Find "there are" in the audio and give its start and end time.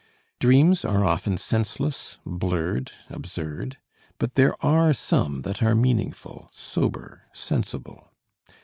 4.33-4.93